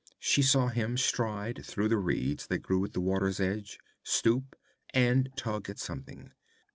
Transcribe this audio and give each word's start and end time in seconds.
She 0.17 0.41
saw 0.41 0.69
him 0.69 0.97
stride 0.97 1.63
through 1.63 1.87
the 1.89 1.99
reeds 1.99 2.47
that 2.47 2.63
grew 2.63 2.83
at 2.85 2.93
the 2.93 2.99
water's 2.99 3.39
edge, 3.39 3.77
stoop, 4.01 4.55
and 4.95 5.29
tug 5.37 5.69
at 5.69 5.77
something. 5.77 6.31